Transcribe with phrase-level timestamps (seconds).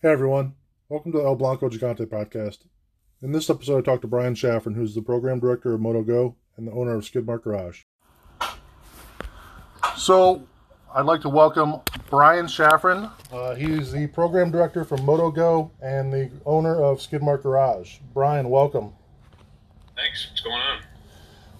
[0.00, 0.54] Hey everyone,
[0.88, 2.58] welcome to the El Blanco Gigante podcast.
[3.20, 6.68] In this episode, I talked to Brian Schaffran, who's the program director of MotoGo and
[6.68, 7.82] the owner of Skidmark Garage.
[9.96, 10.44] So,
[10.94, 11.80] I'd like to welcome
[12.10, 13.10] Brian Schaffran.
[13.32, 17.98] Uh, he's the program director for MotoGo and the owner of Skidmark Garage.
[18.14, 18.92] Brian, welcome.
[19.96, 20.28] Thanks.
[20.30, 20.78] What's going on?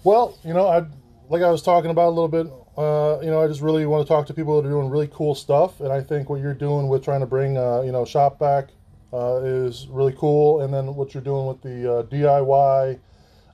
[0.05, 0.85] Well, you know, I
[1.27, 2.47] like I was talking about a little bit.
[2.79, 5.09] Uh, you know, I just really want to talk to people that are doing really
[5.09, 8.05] cool stuff, and I think what you're doing with trying to bring, uh, you know,
[8.05, 8.69] shop back
[9.11, 10.61] uh, is really cool.
[10.61, 12.97] And then what you're doing with the uh, DIY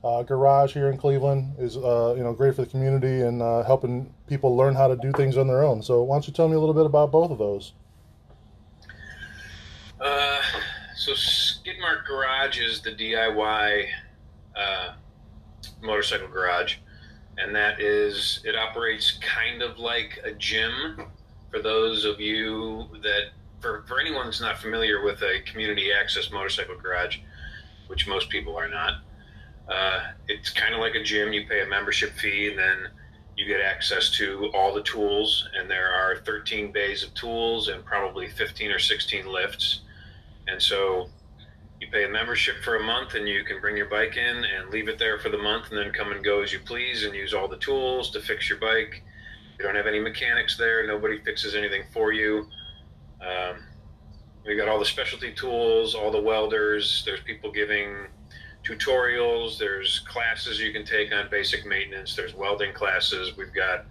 [0.04, 4.14] uh, garage here in Cleveland is, uh, you know, great for the community and helping
[4.28, 5.82] people learn how to do things on their own.
[5.82, 7.74] So, why don't you tell me a little bit about both of those?
[10.98, 13.88] so, Skidmark Garage is the DIY
[15.82, 16.76] motorcycle garage
[17.38, 21.02] and that is it operates kind of like a gym.
[21.52, 23.30] For those of you that
[23.60, 27.18] for, for anyone that's not familiar with a community access motorcycle garage
[27.88, 28.96] which most people are not
[29.68, 31.34] uh, it's kind of like a gym.
[31.34, 32.88] You pay a membership fee and then
[33.36, 35.48] you get access to all the tools.
[35.58, 39.82] And there are 13 bays of tools and probably 15 or 16 lifts.
[40.48, 41.10] And so
[41.86, 44.70] you pay a membership for a month and you can bring your bike in and
[44.72, 47.14] leave it there for the month and then come and go as you please and
[47.14, 49.04] use all the tools to fix your bike.
[49.58, 50.86] You don't have any mechanics there.
[50.86, 52.48] Nobody fixes anything for you.
[53.22, 53.64] Um,
[54.46, 57.04] we got all the specialty tools, all the welders.
[57.06, 58.08] There's people giving
[58.64, 59.58] tutorials.
[59.58, 62.16] There's classes you can take on basic maintenance.
[62.16, 63.38] There's welding classes.
[63.38, 63.86] We've got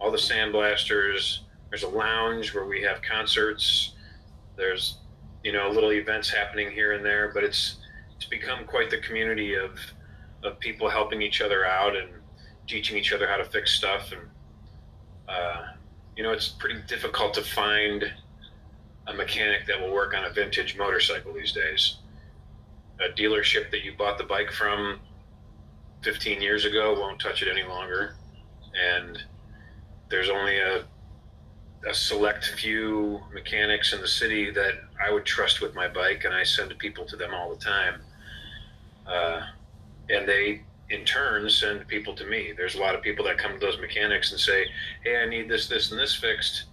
[0.00, 1.40] all the sandblasters.
[1.70, 3.94] There's a lounge where we have concerts.
[4.56, 4.98] There's
[5.46, 7.76] you know little events happening here and there but it's
[8.16, 9.78] it's become quite the community of
[10.42, 12.08] of people helping each other out and
[12.66, 14.12] teaching each other how to fix stuff.
[14.12, 14.22] And
[15.28, 15.66] uh,
[16.16, 18.04] you know it's pretty difficult to find
[19.06, 21.98] a mechanic that will work on a vintage motorcycle these days.
[23.00, 24.98] A dealership that you bought the bike from
[26.02, 28.16] 15 years ago won't touch it any longer.
[28.74, 29.22] And
[30.08, 30.84] there's only a
[31.88, 34.74] a select few mechanics in the city that
[35.04, 38.00] I would trust with my bike, and I send people to them all the time.
[39.06, 39.42] Uh,
[40.10, 42.52] and they, in turn, send people to me.
[42.56, 44.66] There's a lot of people that come to those mechanics and say,
[45.02, 46.64] "Hey, I need this, this, and this fixed.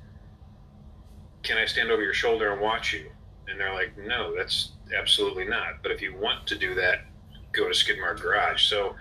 [1.43, 3.11] Can I stand over your shoulder and watch you?"
[3.47, 5.81] And they're like, "No, that's absolutely not.
[5.81, 7.05] But if you want to do that,
[7.51, 8.95] go to Skidmark Garage." So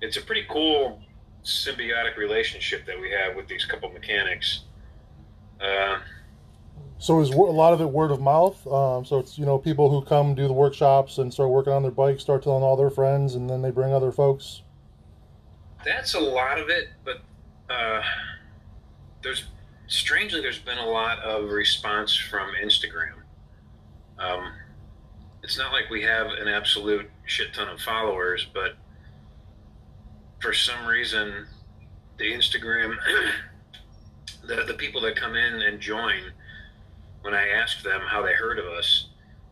[0.00, 1.00] it's a pretty cool
[1.44, 4.64] symbiotic relationship that we have with these couple mechanics
[5.60, 5.98] uh,
[6.98, 8.66] so is a lot of it word of mouth?
[8.66, 11.82] Um, so it's you know people who come do the workshops and start working on
[11.82, 14.62] their bikes, start telling all their friends, and then they bring other folks.
[15.84, 17.22] That's a lot of it, but
[17.68, 18.02] uh,
[19.22, 19.44] there's
[19.86, 23.14] strangely there's been a lot of response from Instagram.
[24.18, 24.52] Um,
[25.42, 28.76] it's not like we have an absolute shit ton of followers, but
[30.40, 31.46] for some reason,
[32.18, 32.96] the Instagram
[34.46, 36.32] the, the people that come in and join,
[37.24, 39.08] when I ask them how they heard of us,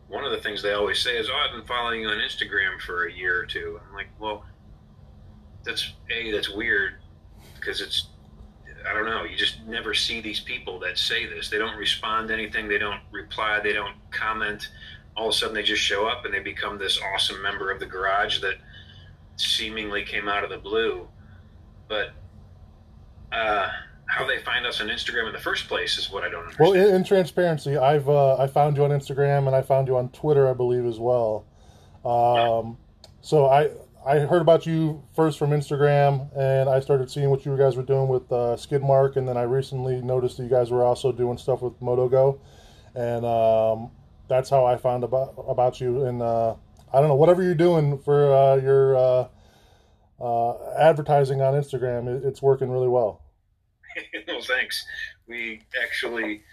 [0.07, 2.79] one of the things they always say is, "Oh, I've been following you on Instagram
[2.79, 3.81] for a year or two.
[3.83, 4.45] I'm like, "Well,
[5.63, 6.99] that's a that's weird
[7.55, 8.09] because it's
[8.87, 9.23] I don't know.
[9.23, 11.49] You just never see these people that say this.
[11.49, 12.67] They don't respond to anything.
[12.67, 13.59] They don't reply.
[13.59, 14.69] They don't comment.
[15.15, 17.79] All of a sudden, they just show up and they become this awesome member of
[17.79, 18.55] the garage that
[19.37, 21.07] seemingly came out of the blue.
[21.87, 22.09] But
[23.31, 23.69] uh,
[24.13, 26.69] how they find us on Instagram in the first place is what I don't understand.
[26.69, 29.97] Well, in, in transparency, I've uh, I found you on Instagram and I found you
[29.97, 31.45] on Twitter, I believe, as well.
[32.05, 33.09] Um, yeah.
[33.21, 33.71] So I
[34.05, 37.83] I heard about you first from Instagram, and I started seeing what you guys were
[37.83, 41.37] doing with uh, Skidmark, and then I recently noticed that you guys were also doing
[41.37, 42.39] stuff with MotoGo,
[42.93, 43.89] and um,
[44.27, 46.05] that's how I found about about you.
[46.05, 46.53] And uh,
[46.93, 49.27] I don't know whatever you're doing for uh, your uh,
[50.21, 53.22] uh, advertising on Instagram, it, it's working really well.
[54.27, 54.85] well, thanks.
[55.27, 56.43] We actually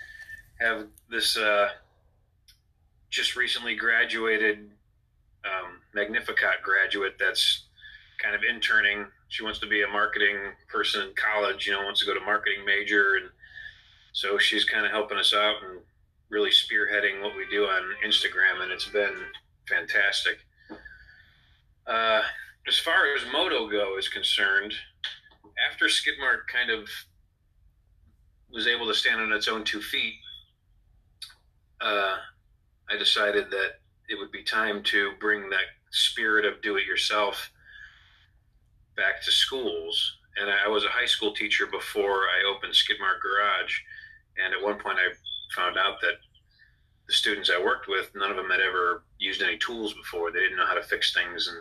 [0.60, 1.69] have this uh,
[3.10, 4.70] just recently graduated
[5.44, 7.64] um, Magnificat graduate that's
[8.22, 9.06] kind of interning.
[9.28, 10.37] She wants to be a marketing
[10.69, 13.16] person in college, you know, wants to go to marketing major.
[13.16, 13.31] And
[14.12, 15.81] so she's kind of helping us out and
[16.28, 18.62] really spearheading what we do on Instagram.
[18.62, 19.14] And it's been
[19.69, 20.38] fantastic.
[21.86, 22.22] Uh,
[22.69, 24.75] as far as MotoGo is concerned,
[25.70, 26.88] after Skidmark kind of
[28.52, 30.14] was able to stand on its own two feet,
[31.81, 32.17] uh,
[32.88, 37.50] I decided that it would be time to bring that spirit of do it yourself
[38.97, 40.17] back to schools.
[40.37, 43.79] And I was a high school teacher before I opened Skidmark Garage.
[44.37, 45.12] And at one point, I
[45.55, 46.14] found out that
[47.06, 50.31] the students I worked with, none of them had ever used any tools before.
[50.31, 51.58] They didn't know how to fix things, and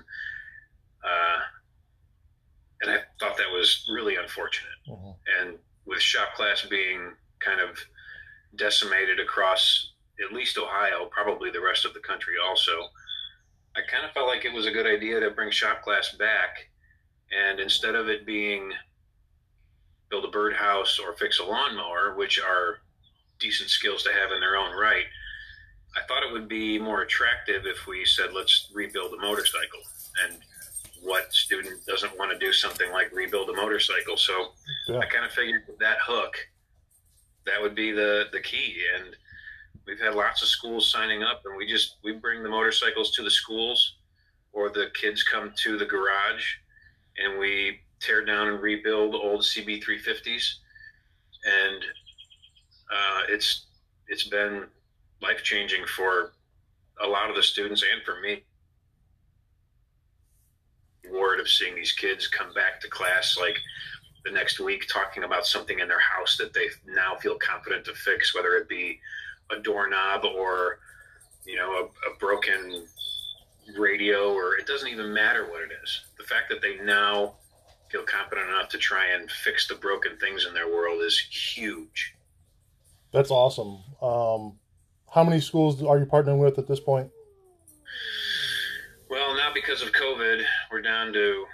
[1.03, 1.39] uh,
[2.81, 4.77] and I thought that was really unfortunate.
[4.87, 5.11] Mm-hmm.
[5.41, 5.57] And
[5.89, 7.77] with shop class being kind of
[8.55, 9.93] decimated across
[10.23, 12.71] at least Ohio, probably the rest of the country also,
[13.75, 16.69] I kind of felt like it was a good idea to bring shop class back.
[17.31, 18.71] And instead of it being
[20.09, 22.79] build a birdhouse or fix a lawnmower, which are
[23.39, 25.05] decent skills to have in their own right,
[25.95, 29.81] I thought it would be more attractive if we said, let's rebuild a motorcycle.
[30.25, 30.39] And
[31.01, 34.17] what student doesn't want to do something like rebuild a motorcycle?
[34.17, 34.53] So
[34.87, 34.99] yeah.
[34.99, 36.35] I kind of figured that hook,
[37.45, 38.75] that would be the, the key.
[38.95, 39.15] And
[39.85, 43.23] we've had lots of schools signing up, and we just we bring the motorcycles to
[43.23, 43.95] the schools,
[44.53, 46.45] or the kids come to the garage,
[47.17, 50.53] and we tear down and rebuild old CB350s,
[51.45, 51.83] and
[52.91, 53.65] uh, it's
[54.07, 54.65] it's been
[55.21, 56.33] life changing for
[57.01, 58.43] a lot of the students and for me.
[61.11, 63.57] Word of seeing these kids come back to class like
[64.25, 67.93] the next week talking about something in their house that they now feel confident to
[67.93, 68.99] fix, whether it be
[69.51, 70.79] a doorknob or
[71.45, 72.85] you know a, a broken
[73.77, 76.01] radio or it doesn't even matter what it is.
[76.17, 77.35] The fact that they now
[77.89, 82.15] feel confident enough to try and fix the broken things in their world is huge.
[83.11, 83.79] That's awesome.
[84.01, 84.59] Um,
[85.11, 87.09] how many schools are you partnering with at this point?
[89.09, 91.45] Well, now because of COVID, we're down to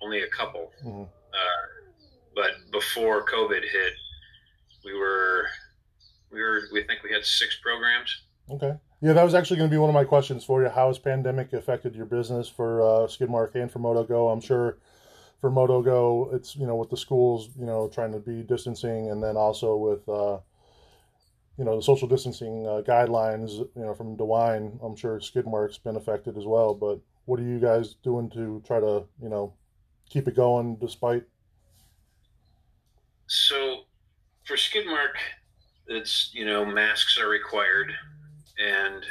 [0.00, 0.70] only a couple.
[0.84, 1.02] Mm-hmm.
[1.02, 1.90] Uh,
[2.34, 3.92] but before COVID hit,
[4.84, 5.46] we were
[6.30, 8.22] we were we think we had six programs.
[8.50, 8.74] Okay.
[9.00, 10.68] Yeah, that was actually going to be one of my questions for you.
[10.68, 14.32] How has pandemic affected your business for uh, Skidmark and for MotoGo?
[14.32, 14.78] I'm sure
[15.40, 19.22] for MotoGo, it's you know with the schools, you know, trying to be distancing, and
[19.22, 20.38] then also with uh,
[21.62, 24.84] you know the social distancing uh, guidelines, you know, from DeWine.
[24.84, 26.74] I'm sure Skidmark's been affected as well.
[26.74, 29.54] But what are you guys doing to try to you know
[30.10, 31.22] keep it going despite?
[33.28, 33.82] So
[34.42, 35.14] for Skidmark,
[35.86, 37.92] it's you know masks are required,
[38.58, 39.04] and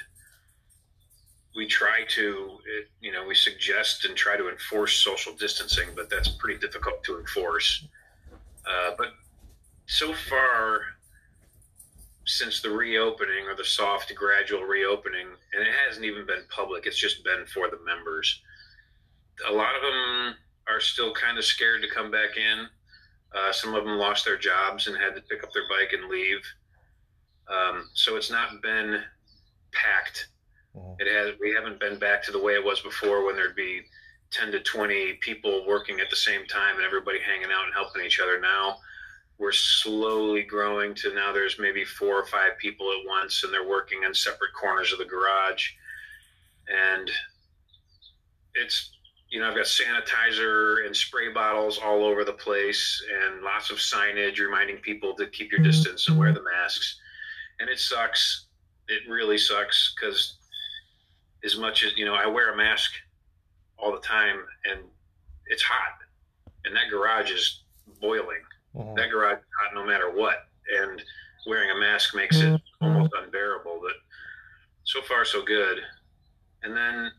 [1.56, 2.57] we try to
[3.00, 7.18] you know we suggest and try to enforce social distancing, but that's pretty difficult to
[7.18, 7.88] enforce.
[8.69, 9.07] Uh, but
[9.86, 10.81] so far,
[12.25, 17.00] since the reopening or the soft gradual reopening, and it hasn't even been public; it's
[17.00, 18.41] just been for the members.
[19.50, 20.35] A lot of them
[20.68, 22.68] are still kind of scared to come back in.
[23.35, 26.09] Uh, some of them lost their jobs and had to pick up their bike and
[26.09, 26.41] leave.
[27.47, 29.01] Um, so it's not been
[29.71, 30.27] packed.
[30.75, 31.01] Mm-hmm.
[31.01, 31.35] It has.
[31.39, 33.81] We haven't been back to the way it was before, when there'd be
[34.31, 38.06] ten to twenty people working at the same time and everybody hanging out and helping
[38.06, 38.39] each other.
[38.39, 38.77] Now
[39.41, 43.67] we're slowly growing to now there's maybe four or five people at once, and they're
[43.67, 45.71] working in separate corners of the garage,
[46.67, 47.09] and
[48.53, 48.91] it's
[49.29, 53.77] you know, I've got sanitizer and spray bottles all over the place and lots of
[53.77, 55.71] signage reminding people to keep your mm-hmm.
[55.71, 56.99] distance and wear the masks
[57.61, 58.47] and it sucks.
[58.88, 60.38] It really sucks because
[61.45, 62.91] as much as you know, I wear a mask
[63.77, 64.38] all the time,
[64.69, 64.81] and
[65.47, 65.99] it's hot,
[66.65, 67.63] and that garage is
[68.01, 68.41] boiling.
[68.75, 68.95] Mm-hmm.
[68.95, 70.47] That garage is hot no matter what,
[70.81, 71.01] and
[71.45, 72.86] wearing a mask makes it mm-hmm.
[72.86, 73.79] almost unbearable.
[73.81, 73.93] But
[74.84, 75.79] so far, so good.
[76.63, 77.12] And then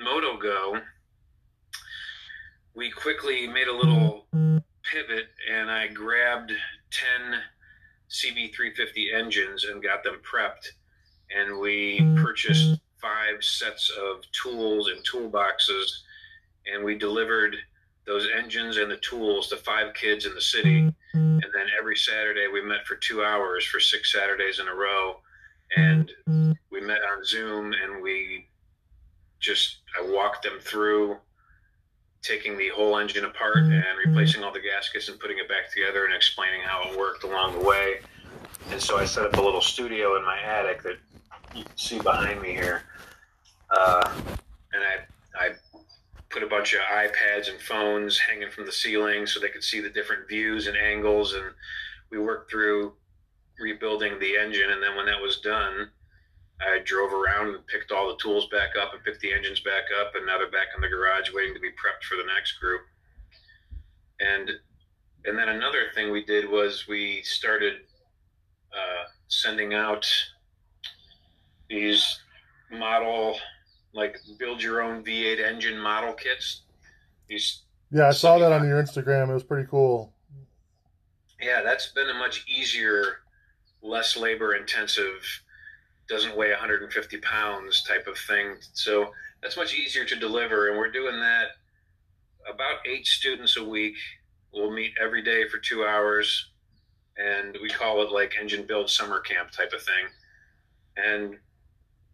[0.00, 0.82] MotoGo,
[2.74, 4.58] we quickly made a little mm-hmm.
[4.82, 6.52] pivot, and I grabbed
[6.90, 7.40] ten
[8.10, 10.68] CB350 engines and got them prepped.
[11.36, 15.90] And we purchased five sets of tools and toolboxes,
[16.72, 17.56] and we delivered
[18.08, 20.92] those engines and the tools to five kids in the city.
[21.12, 25.20] And then every Saturday we met for two hours for six Saturdays in a row.
[25.76, 26.10] And
[26.70, 28.48] we met on Zoom and we
[29.38, 31.18] just, I walked them through
[32.22, 36.04] taking the whole engine apart and replacing all the gaskets and putting it back together
[36.04, 38.00] and explaining how it worked along the way.
[38.70, 40.96] And so I set up a little studio in my attic that
[41.54, 42.82] you can see behind me here.
[43.70, 44.10] Uh,
[44.72, 45.52] and I, I
[46.38, 49.80] put a bunch of iPads and phones hanging from the ceiling so they could see
[49.80, 51.34] the different views and angles.
[51.34, 51.46] And
[52.10, 52.92] we worked through
[53.58, 54.70] rebuilding the engine.
[54.70, 55.90] And then when that was done,
[56.60, 59.84] I drove around and picked all the tools back up and picked the engines back
[60.00, 62.58] up, and now they're back in the garage waiting to be prepped for the next
[62.58, 62.82] group.
[64.18, 64.50] And
[65.24, 67.74] and then another thing we did was we started
[68.72, 70.04] uh, sending out
[71.68, 72.20] these
[72.72, 73.38] model
[73.92, 76.62] like build your own V8 engine model kits.
[77.28, 79.30] These yeah, I saw that on your Instagram.
[79.30, 80.12] It was pretty cool.
[81.40, 83.20] Yeah, that's been a much easier,
[83.82, 85.22] less labor intensive
[86.08, 88.56] doesn't weigh 150 pounds type of thing.
[88.72, 90.68] So that's much easier to deliver.
[90.68, 91.48] And we're doing that
[92.50, 93.96] about eight students a week.
[94.52, 96.50] We'll meet every day for two hours.
[97.18, 100.06] And we call it like engine build summer camp type of thing.
[100.96, 101.36] And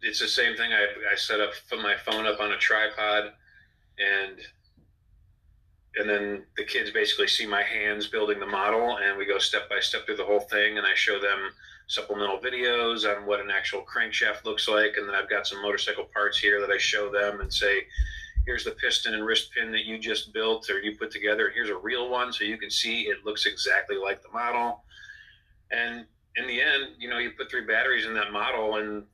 [0.04, 0.72] it's the same thing.
[0.72, 3.32] I, I set up, my phone up on a tripod
[3.98, 4.38] and
[5.96, 9.68] and then the kids basically see my hands building the model and we go step
[9.68, 11.50] by step through the whole thing and i show them
[11.86, 14.94] supplemental videos on what an actual crankshaft looks like.
[14.96, 17.82] And then i've got some motorcycle parts here that i show them and say
[18.46, 21.50] here's the piston and wrist pin that you just built or you put together.
[21.54, 24.82] Here's a real one so you can see it looks exactly like the model.
[25.70, 26.06] And
[26.36, 29.04] in the end you know you put three batteries in that model and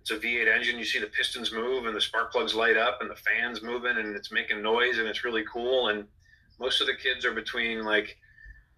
[0.00, 0.78] it's a V8 engine.
[0.78, 3.98] You see the pistons move and the spark plugs light up and the fans moving
[3.98, 5.88] and it's making noise and it's really cool.
[5.88, 6.06] And
[6.58, 8.16] most of the kids are between like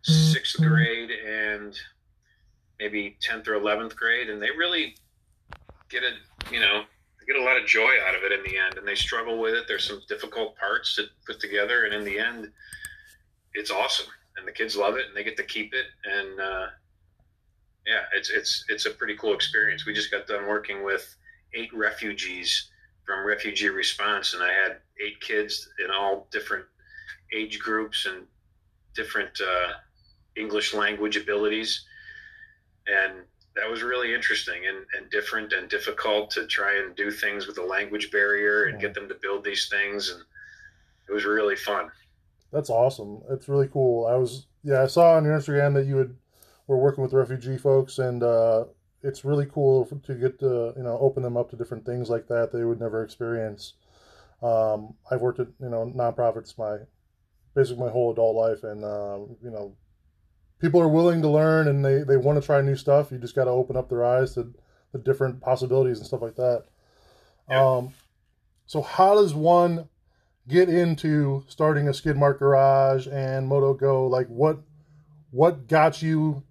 [0.03, 0.69] sixth mm-hmm.
[0.69, 1.79] grade and
[2.79, 4.31] maybe 10th or 11th grade.
[4.31, 4.97] And they really
[5.89, 6.83] get a, you know,
[7.27, 9.55] get a lot of joy out of it in the end and they struggle with
[9.55, 9.65] it.
[9.69, 11.85] There's some difficult parts to put together.
[11.85, 12.51] And in the end,
[13.55, 14.07] it's awesome.
[14.37, 15.87] And the kids love it and they get to keep it.
[16.05, 16.67] And, uh,
[17.87, 19.87] yeah, it's it's it's a pretty cool experience.
[19.87, 21.15] We just got done working with
[21.55, 22.71] eight refugees
[23.07, 26.65] from Refugee Response, and I had eight kids in all different
[27.35, 28.27] age groups and
[28.95, 29.73] different uh,
[30.37, 31.85] English language abilities,
[32.87, 33.21] and
[33.57, 37.57] that was really interesting and, and different and difficult to try and do things with
[37.57, 40.23] the language barrier and get them to build these things, and
[41.09, 41.91] it was really fun.
[42.53, 43.23] That's awesome.
[43.31, 44.07] It's really cool.
[44.07, 46.15] I was yeah, I saw on your Instagram that you had
[46.71, 48.65] were working with refugee folks and uh,
[49.03, 52.29] it's really cool to get to you know open them up to different things like
[52.29, 53.75] that they would never experience.
[54.41, 56.79] Um, I've worked at you know nonprofits my
[57.57, 59.75] basically my whole adult life, and um, you know
[60.61, 63.11] people are willing to learn and they they want to try new stuff.
[63.11, 64.55] You just got to open up their eyes to
[64.93, 66.67] the different possibilities and stuff like that.
[67.49, 67.67] Yeah.
[67.67, 67.95] Um,
[68.67, 69.89] so how does one
[70.47, 74.07] get into starting a skid mark garage and moto go?
[74.07, 74.61] Like what
[75.33, 76.45] what got you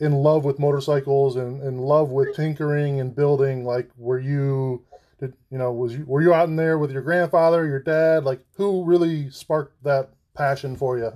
[0.00, 4.84] in love with motorcycles and in love with tinkering and building like were you
[5.18, 8.24] did you know was you were you out in there with your grandfather your dad
[8.24, 11.12] like who really sparked that passion for you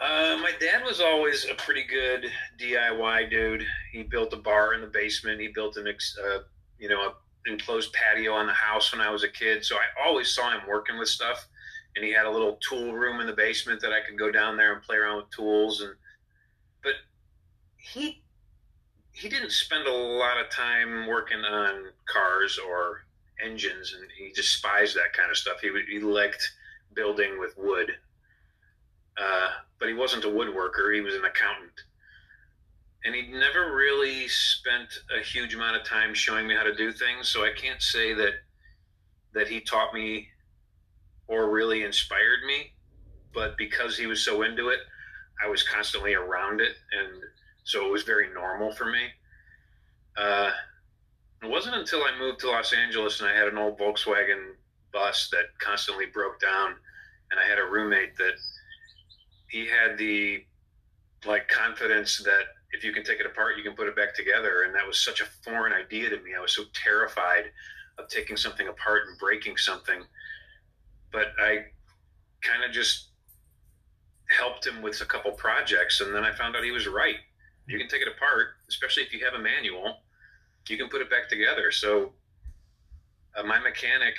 [0.00, 2.26] uh, my dad was always a pretty good
[2.58, 3.64] DIY dude.
[3.92, 5.40] He built a bar in the basement.
[5.40, 6.38] He built an, uh,
[6.78, 7.14] you know, a
[7.46, 9.64] enclosed patio on the house when I was a kid.
[9.64, 11.46] So I always saw him working with stuff.
[11.94, 14.56] And he had a little tool room in the basement that I could go down
[14.56, 15.82] there and play around with tools.
[15.82, 15.94] And
[17.82, 18.22] he
[19.12, 23.04] he didn't spend a lot of time working on cars or
[23.44, 25.60] engines, and he despised that kind of stuff.
[25.60, 26.42] He he liked
[26.94, 27.90] building with wood,
[29.20, 29.48] uh,
[29.78, 30.94] but he wasn't a woodworker.
[30.94, 31.72] He was an accountant,
[33.04, 36.92] and he never really spent a huge amount of time showing me how to do
[36.92, 37.28] things.
[37.28, 38.34] So I can't say that
[39.34, 40.28] that he taught me
[41.26, 42.72] or really inspired me,
[43.34, 44.80] but because he was so into it,
[45.44, 47.22] I was constantly around it, and
[47.64, 49.08] so it was very normal for me.
[50.16, 50.50] Uh,
[51.42, 54.52] it wasn't until I moved to Los Angeles and I had an old Volkswagen
[54.92, 56.74] bus that constantly broke down,
[57.30, 58.34] and I had a roommate that
[59.48, 60.44] he had the
[61.26, 64.62] like confidence that if you can take it apart, you can put it back together,
[64.62, 66.34] and that was such a foreign idea to me.
[66.36, 67.44] I was so terrified
[67.98, 70.02] of taking something apart and breaking something,
[71.12, 71.66] but I
[72.42, 73.10] kind of just
[74.30, 77.16] helped him with a couple projects, and then I found out he was right.
[77.66, 80.00] You can take it apart, especially if you have a manual.
[80.68, 81.70] You can put it back together.
[81.70, 82.12] So,
[83.36, 84.14] uh, my mechanic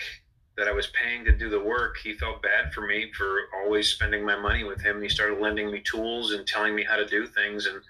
[0.57, 3.87] that I was paying to do the work, he felt bad for me for always
[3.87, 5.01] spending my money with him.
[5.01, 7.81] He started lending me tools and telling me how to do things, and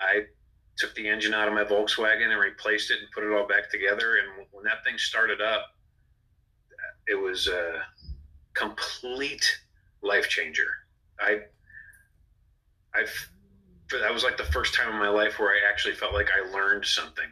[0.00, 0.26] I
[0.76, 3.70] took the engine out of my Volkswagen and replaced it and put it all back
[3.70, 4.16] together.
[4.16, 5.74] And when that thing started up,
[7.06, 7.82] it was a
[8.54, 9.60] complete
[10.02, 10.68] life changer.
[11.18, 11.40] I
[12.94, 13.30] I've
[13.98, 16.50] that was like the first time in my life where I actually felt like I
[16.50, 17.26] learned something.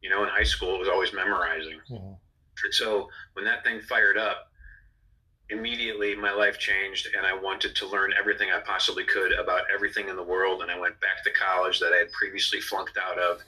[0.00, 1.78] You know, in high school it was always memorizing.
[1.90, 2.14] Mm-hmm.
[2.64, 4.50] And so when that thing fired up,
[5.50, 10.08] immediately my life changed and I wanted to learn everything I possibly could about everything
[10.08, 10.62] in the world.
[10.62, 13.40] And I went back to college that I had previously flunked out of.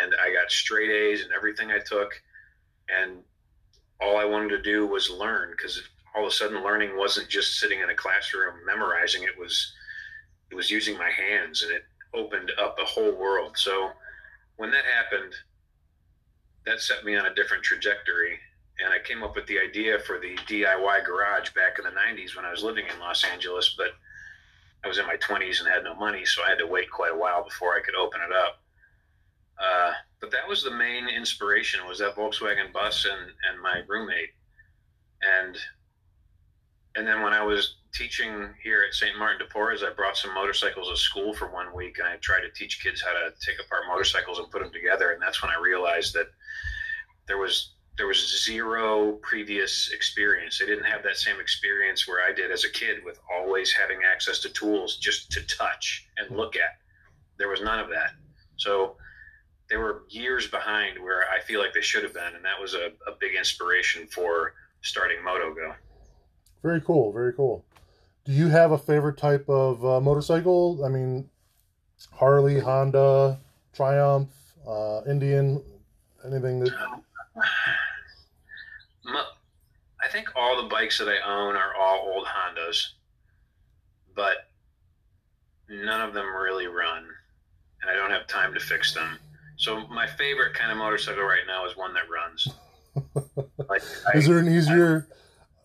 [0.00, 2.12] And I got straight A's in everything I took.
[2.88, 3.18] And
[4.00, 5.82] all I wanted to do was learn because
[6.14, 9.72] all of a sudden learning wasn't just sitting in a classroom memorizing it was
[10.54, 11.82] was using my hands and it
[12.14, 13.56] opened up a whole world.
[13.56, 13.90] So
[14.56, 15.34] when that happened
[16.66, 18.38] that set me on a different trajectory.
[18.82, 22.34] And i came up with the idea for the diy garage back in the 90s
[22.34, 23.90] when i was living in los angeles but
[24.84, 27.12] i was in my 20s and had no money so i had to wait quite
[27.12, 28.60] a while before i could open it up.
[29.58, 34.30] Uh, but that was the main inspiration was that Volkswagen bus and, and my roommate.
[35.22, 35.56] And
[36.96, 39.16] and then when I was teaching here at St.
[39.18, 42.40] Martin de Porres, I brought some motorcycles to school for one week, and I tried
[42.40, 45.12] to teach kids how to take apart motorcycles and put them together.
[45.12, 46.26] And that's when I realized that
[47.26, 50.58] there was there was zero previous experience.
[50.58, 54.00] They didn't have that same experience where I did as a kid with always having
[54.04, 56.78] access to tools just to touch and look at.
[57.38, 58.10] There was none of that.
[58.56, 58.96] So
[59.70, 62.74] they were years behind where I feel like they should have been, and that was
[62.74, 65.74] a, a big inspiration for starting MotoGo.
[66.64, 67.12] Very cool.
[67.12, 67.64] Very cool.
[68.24, 70.82] Do you have a favorite type of uh, motorcycle?
[70.84, 71.28] I mean,
[72.12, 73.38] Harley, Honda,
[73.74, 74.30] Triumph,
[74.66, 75.62] uh, Indian,
[76.24, 76.72] anything that.
[80.02, 82.90] I think all the bikes that I own are all old Hondas,
[84.14, 84.48] but
[85.68, 87.04] none of them really run,
[87.82, 89.18] and I don't have time to fix them.
[89.56, 92.48] So my favorite kind of motorcycle right now is one that runs.
[93.68, 93.82] like,
[94.14, 95.08] is there an easier?
[95.10, 95.14] I,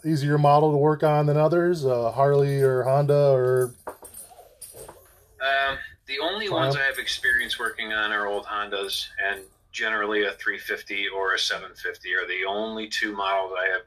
[0.05, 1.85] easier model to work on than others?
[1.85, 3.73] Uh, Harley or Honda or?
[3.87, 5.77] Um,
[6.07, 6.65] the only Triumph?
[6.65, 9.41] ones I have experience working on are old Hondas, and
[9.71, 13.83] generally a 350 or a 750 are the only two models I have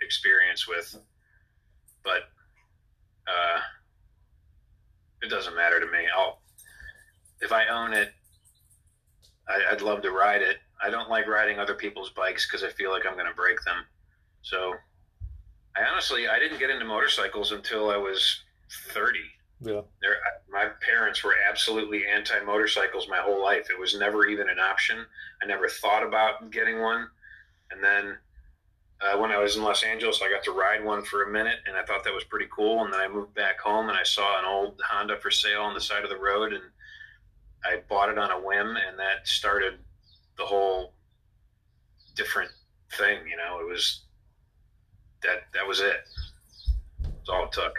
[0.00, 0.96] experience with.
[2.02, 2.28] But
[3.26, 3.60] uh,
[5.22, 6.06] it doesn't matter to me.
[6.16, 6.38] I'll
[7.40, 8.12] if I own it,
[9.48, 10.58] I, would love to ride it.
[10.82, 13.62] I don't like riding other people's bikes because I feel like I'm going to break
[13.64, 13.84] them.
[14.42, 14.74] So
[15.76, 18.42] I honestly I didn't get into motorcycles until I was
[18.92, 19.18] 30.
[19.60, 19.80] Yeah.
[20.00, 20.16] There,
[20.50, 23.68] my parents were absolutely anti motorcycles my whole life.
[23.70, 25.04] It was never even an option.
[25.42, 27.08] I never thought about getting one.
[27.70, 28.18] And then
[29.00, 31.58] uh, when I was in Los Angeles, I got to ride one for a minute,
[31.66, 32.84] and I thought that was pretty cool.
[32.84, 35.74] And then I moved back home, and I saw an old Honda for sale on
[35.74, 36.62] the side of the road, and
[37.64, 39.74] I bought it on a whim, and that started
[40.36, 40.94] the whole
[42.14, 42.50] different
[42.92, 43.26] thing.
[43.28, 44.03] You know, it was
[45.24, 45.96] that that was it.
[47.02, 47.74] That's all it took.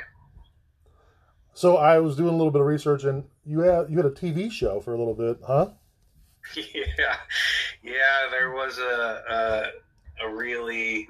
[1.53, 4.11] So I was doing a little bit of research, and you had you had a
[4.11, 5.69] TV show for a little bit, huh?
[6.55, 7.15] Yeah,
[7.81, 8.27] yeah.
[8.29, 9.71] There was a
[10.21, 11.07] a, a really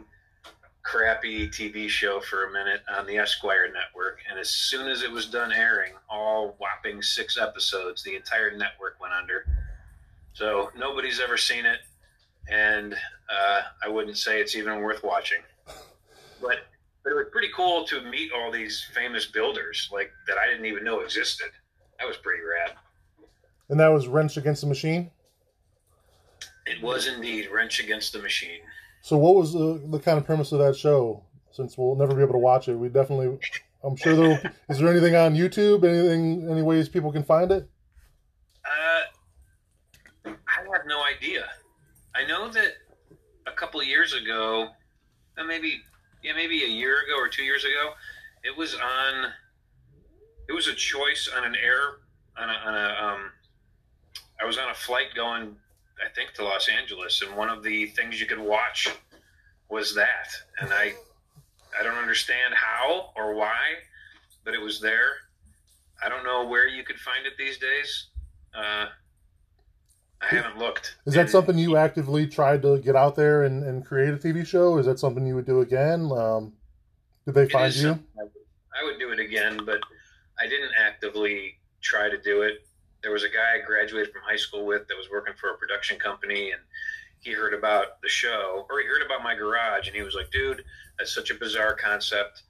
[0.84, 5.12] crappy TV show for a minute on the Esquire network, and as soon as it
[5.12, 9.46] was done airing, all whopping six episodes, the entire network went under.
[10.34, 11.80] So nobody's ever seen it,
[12.48, 15.40] and uh, I wouldn't say it's even worth watching
[16.42, 16.58] but
[17.04, 20.66] but it was pretty cool to meet all these famous builders like that I didn't
[20.66, 21.50] even know existed.
[22.00, 22.76] That was pretty rad.
[23.70, 25.12] And that was Wrench Against the Machine.
[26.66, 28.62] It was indeed Wrench Against the Machine.
[29.02, 31.24] So, what was the, the kind of premise of that show?
[31.52, 33.38] Since we'll never be able to watch it, we definitely.
[33.84, 34.54] I'm sure there.
[34.70, 35.86] is there anything on YouTube?
[35.86, 36.50] Anything?
[36.50, 37.70] Any ways people can find it?
[38.66, 40.32] Uh, I
[40.74, 41.46] have no idea.
[42.16, 42.74] I know that
[43.46, 44.70] a couple years ago,
[45.38, 45.82] uh, maybe
[46.26, 47.94] yeah, maybe a year ago or two years ago,
[48.44, 49.32] it was on.
[50.48, 51.98] It was a choice on an air
[52.38, 53.32] on a, on a um,
[54.42, 55.56] I was on a flight going,
[56.04, 58.90] I think, to Los Angeles, and one of the things you could watch
[59.70, 60.28] was that,
[60.60, 60.94] and I,
[61.80, 63.76] I don't understand how or why,
[64.44, 65.14] but it was there.
[66.04, 68.08] I don't know where you could find it these days.
[68.54, 68.88] Uh,
[70.22, 70.96] I haven't looked.
[71.06, 74.18] Is that and, something you actively tried to get out there and, and create a
[74.18, 74.78] TV show?
[74.78, 76.12] Is that something you would do again?
[76.12, 76.54] Um,
[77.26, 78.00] did they find you?
[78.20, 79.80] I would do it again, but
[80.40, 82.66] I didn't actively try to do it.
[83.02, 85.58] There was a guy I graduated from high school with that was working for a
[85.58, 86.62] production company, and
[87.20, 90.32] he heard about the show, or he heard about my garage, and he was like,
[90.32, 90.64] "Dude,
[90.98, 92.44] that's such a bizarre concept.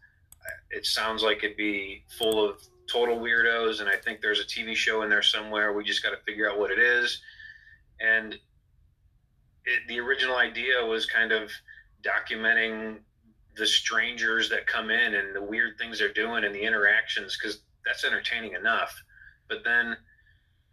[0.72, 4.76] It sounds like it'd be full of total weirdos, and I think there's a TV
[4.76, 5.74] show in there somewhere.
[5.74, 7.22] We just got to figure out what it is."
[8.00, 11.52] And it, the original idea was kind of
[12.04, 13.00] documenting
[13.58, 17.62] the strangers that come in and the weird things they're doing and the interactions because
[17.86, 19.02] that's entertaining enough.
[19.48, 19.96] But then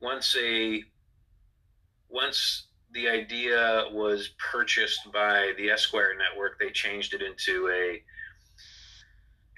[0.01, 0.83] once a
[2.09, 8.03] once the idea was purchased by the Esquire network they changed it into a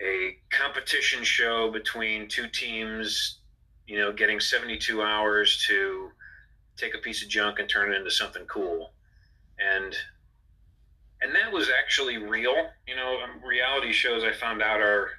[0.05, 3.41] a competition show between two teams
[3.87, 6.11] you know getting 72 hours to
[6.77, 8.93] take a piece of junk and turn it into something cool.
[9.59, 9.95] And
[11.21, 12.71] and that was actually real.
[12.87, 15.11] You know, um, reality shows I found out are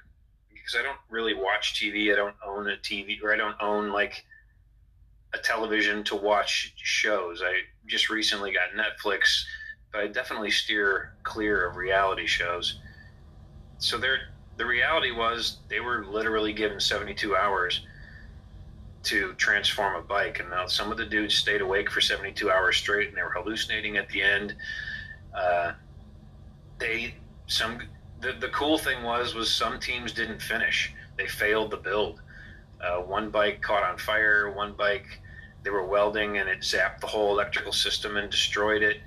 [0.52, 2.12] because I don't really watch TV.
[2.12, 4.24] I don't own a TV or I don't own like
[5.34, 7.42] a television to watch shows.
[7.44, 9.42] I just recently got Netflix,
[9.92, 12.78] but I definitely steer clear of reality shows.
[13.78, 14.18] So there
[14.56, 17.84] the reality was they were literally given 72 hours
[19.06, 20.40] to transform a bike.
[20.40, 23.30] And now some of the dudes stayed awake for 72 hours straight and they were
[23.30, 24.54] hallucinating at the end.
[25.34, 25.72] Uh,
[26.78, 27.14] they
[27.46, 27.80] some
[28.20, 30.92] the, the cool thing was was some teams didn't finish.
[31.16, 32.20] They failed the build.
[32.80, 34.50] Uh, one bike caught on fire.
[34.50, 35.06] One bike
[35.62, 38.98] they were welding and it zapped the whole electrical system and destroyed it.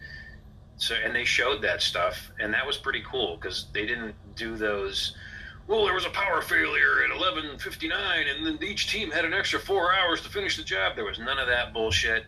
[0.78, 4.56] So and they showed that stuff and that was pretty cool because they didn't do
[4.56, 5.16] those
[5.70, 9.60] well, there was a power failure at 11:59, and then each team had an extra
[9.60, 10.96] four hours to finish the job.
[10.96, 12.26] There was none of that bullshit.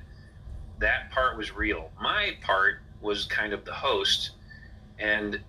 [0.77, 1.91] That part was real.
[1.99, 4.31] My part was kind of the host,
[4.99, 5.43] and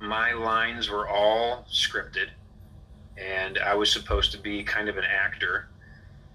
[0.00, 2.28] my lines were all scripted,
[3.16, 5.70] and I was supposed to be kind of an actor,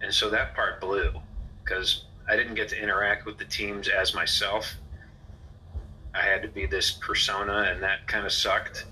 [0.02, 1.22] and so that part blew
[1.64, 4.74] because I didn't get to interact with the teams as myself.
[6.16, 8.86] I had to be this persona, and that kind of sucked.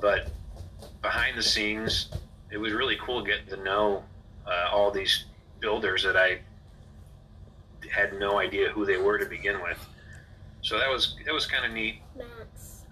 [0.00, 0.32] But
[1.02, 2.10] behind the scenes,
[2.50, 4.04] it was really cool getting to know
[4.46, 5.24] uh, all these
[5.60, 6.40] builders that I
[7.90, 9.78] had no idea who they were to begin with.
[10.62, 12.00] So that was that was kind of neat.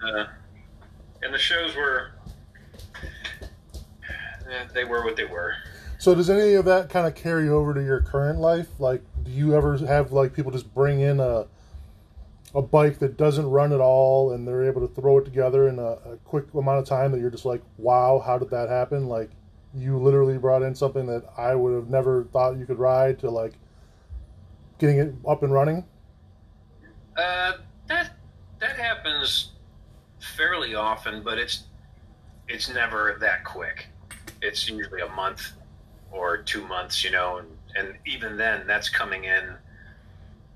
[0.04, 0.26] Uh,
[1.22, 2.12] and the shows were
[4.50, 5.54] eh, they were what they were.
[5.98, 8.68] So does any of that kind of carry over to your current life?
[8.78, 11.46] Like, do you ever have like people just bring in a
[12.54, 15.78] a bike that doesn't run at all and they're able to throw it together in
[15.78, 19.08] a, a, quick amount of time that you're just like, wow, how did that happen?
[19.08, 19.30] Like,
[19.74, 23.30] you literally brought in something that I would have never thought you could ride to
[23.30, 23.54] like
[24.78, 25.84] getting it up and running.
[27.16, 27.54] Uh,
[27.88, 28.12] that
[28.60, 29.52] that happens
[30.36, 31.64] fairly often, but it's
[32.48, 33.88] it's never that quick.
[34.42, 35.52] It's usually a month
[36.12, 39.54] or two months, you know, and, and even then, that's coming in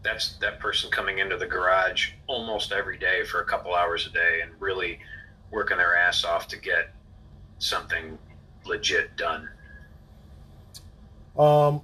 [0.09, 4.11] that's that person coming into the garage almost every day for a couple hours a
[4.11, 4.99] day and really
[5.51, 6.95] working their ass off to get
[7.59, 8.19] something
[8.65, 9.49] legit done.
[11.39, 11.83] Um,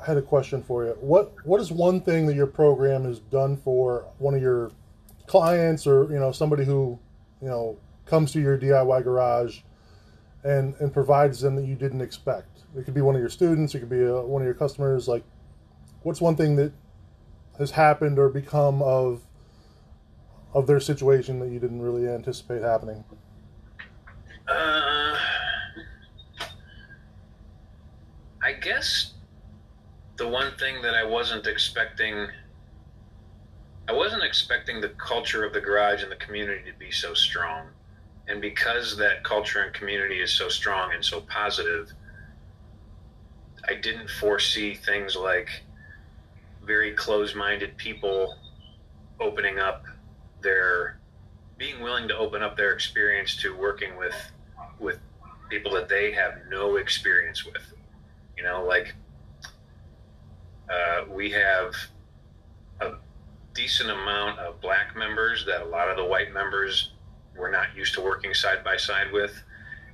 [0.00, 0.96] I had a question for you.
[1.00, 4.70] What what is one thing that your program has done for one of your
[5.26, 6.98] clients or you know somebody who
[7.42, 9.60] you know comes to your DIY garage
[10.44, 12.64] and and provides them that you didn't expect?
[12.76, 13.74] It could be one of your students.
[13.74, 15.08] It could be a, one of your customers.
[15.08, 15.24] Like,
[16.02, 16.72] what's one thing that
[17.58, 19.22] has happened or become of
[20.54, 23.04] of their situation that you didn't really anticipate happening?
[24.48, 25.14] Uh,
[28.42, 29.12] I guess
[30.16, 32.28] the one thing that I wasn't expecting,
[33.88, 37.66] I wasn't expecting the culture of the garage and the community to be so strong.
[38.26, 41.92] And because that culture and community is so strong and so positive,
[43.68, 45.62] I didn't foresee things like
[46.68, 48.36] very close-minded people
[49.18, 49.84] opening up
[50.42, 51.00] their
[51.56, 54.14] being willing to open up their experience to working with
[54.78, 55.00] with
[55.48, 57.72] people that they have no experience with.
[58.36, 58.94] You know like
[60.72, 61.74] uh, we have
[62.80, 62.92] a
[63.54, 66.92] decent amount of black members that a lot of the white members
[67.36, 69.42] were not used to working side by side with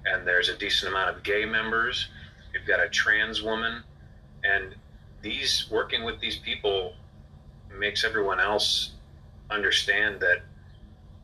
[0.06, 2.08] and there's a decent amount of gay members.
[2.52, 3.82] You've got a trans woman
[4.42, 4.74] and
[5.24, 6.92] these working with these people
[7.76, 8.92] makes everyone else
[9.50, 10.42] understand that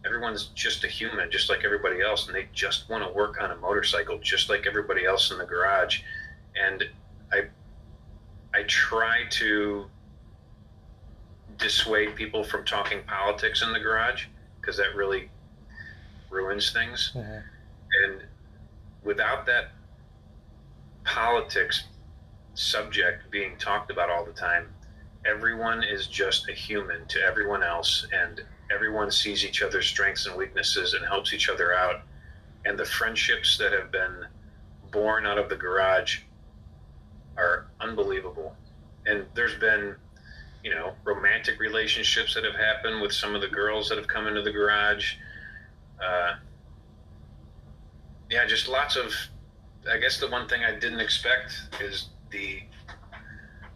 [0.06, 3.50] everyone's just a human, just like everybody else, and they just want to work on
[3.50, 6.00] a motorcycle, just like everybody else in the garage.
[6.56, 6.82] And
[7.30, 7.42] I,
[8.54, 9.84] I try to
[11.58, 14.24] dissuade people from talking politics in the garage
[14.60, 15.28] because that really
[16.30, 17.12] ruins things.
[17.14, 17.38] Mm-hmm.
[18.04, 18.22] And
[19.04, 19.72] without that
[21.04, 21.84] politics
[22.60, 24.68] subject being talked about all the time.
[25.24, 28.42] Everyone is just a human to everyone else, and
[28.72, 32.02] everyone sees each other's strengths and weaknesses and helps each other out.
[32.64, 34.26] And the friendships that have been
[34.90, 36.20] born out of the garage
[37.36, 38.54] are unbelievable.
[39.06, 39.96] And there's been,
[40.62, 44.26] you know, romantic relationships that have happened with some of the girls that have come
[44.26, 45.14] into the garage.
[46.02, 46.34] Uh,
[48.30, 49.14] yeah, just lots of.
[49.90, 52.60] I guess the one thing I didn't expect is the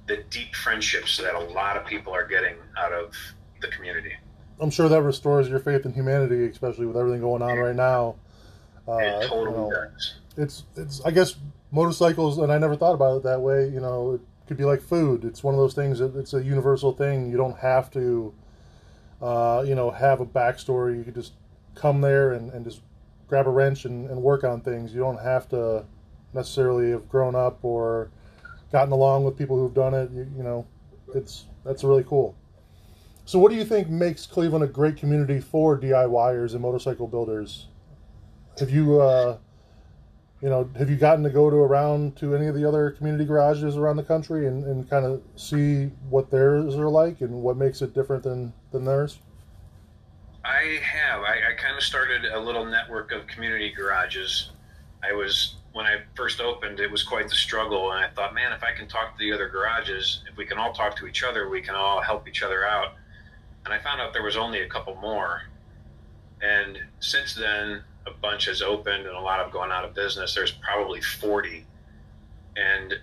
[0.07, 3.15] the deep friendships that a lot of people are getting out of
[3.63, 4.13] the community.
[4.61, 8.17] I'm sure that restores your faith in humanity, especially with everything going on right now.
[8.87, 10.15] Uh, it totally you know, does.
[10.37, 11.37] It's it's I guess
[11.71, 13.69] motorcycles, and I never thought about it that way.
[13.69, 15.25] You know, it could be like food.
[15.25, 17.31] It's one of those things that it's a universal thing.
[17.31, 18.35] You don't have to,
[19.23, 20.99] uh, you know, have a backstory.
[20.99, 21.33] You could just
[21.75, 22.83] come there and, and just
[23.27, 24.95] grab a wrench and, and work on things.
[24.95, 25.85] You don't have to
[26.33, 28.11] necessarily have grown up or
[28.75, 30.11] gotten along with people who've done it.
[30.11, 30.67] You, you know,
[31.15, 32.35] it's that's really cool.
[33.25, 37.69] So, what do you think makes Cleveland a great community for DIYers and motorcycle builders?
[38.59, 39.39] Have you, uh,
[40.43, 43.25] you know, have you gotten to go to around to any of the other community
[43.25, 47.57] garages around the country and, and kind of see what theirs are like and what
[47.57, 49.21] makes it different than, than theirs?
[50.45, 51.21] I have.
[51.23, 54.51] I, I kind of started a little network of community garages.
[55.03, 58.53] I was when I first opened, it was quite the struggle, and I thought, man,
[58.53, 61.25] if I can talk to the other garages, if we can all talk to each
[61.25, 62.95] other, we can all help each other out.
[63.65, 65.43] And I found out there was only a couple more.
[66.41, 70.33] And since then, a bunch has opened and a lot have gone out of business.
[70.33, 71.67] There's probably 40.
[72.57, 72.95] And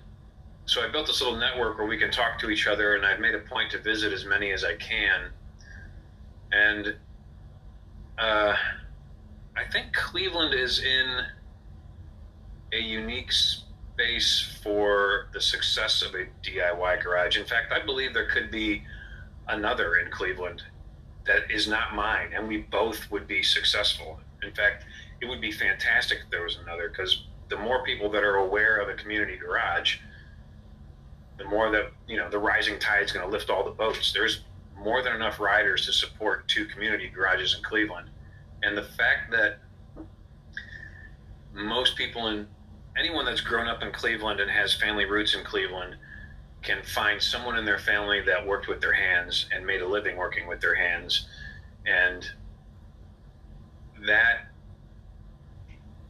[0.65, 3.19] so I built this little network where we can talk to each other, and I've
[3.19, 5.29] made a point to visit as many as I can.
[6.53, 6.95] And
[8.17, 8.55] uh,
[9.57, 11.25] I think Cleveland is in
[12.73, 17.37] a unique space for the success of a DIY garage.
[17.37, 18.83] In fact, I believe there could be
[19.47, 20.63] another in Cleveland
[21.25, 24.19] that is not mine, and we both would be successful.
[24.43, 24.85] In fact,
[25.21, 28.77] it would be fantastic if there was another because the more people that are aware
[28.77, 29.97] of a community garage,
[31.37, 34.13] the more that you know the rising tide is going to lift all the boats.
[34.13, 34.43] There's
[34.75, 38.09] more than enough riders to support two community garages in Cleveland,
[38.63, 39.59] and the fact that
[41.53, 42.47] most people in
[42.97, 45.95] anyone that's grown up in Cleveland and has family roots in Cleveland
[46.61, 50.17] can find someone in their family that worked with their hands and made a living
[50.17, 51.27] working with their hands.
[51.85, 52.25] And
[54.05, 54.47] that